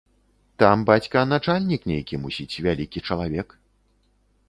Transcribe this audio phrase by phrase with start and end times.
[0.63, 3.49] Там бацька начальнік, нейкі, мусіць, вялікі чалавек.